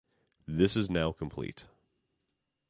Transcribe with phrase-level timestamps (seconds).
[0.47, 1.67] This is now complete.